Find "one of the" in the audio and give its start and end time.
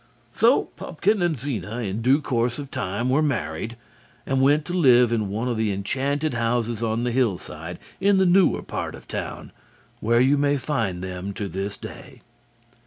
5.29-5.71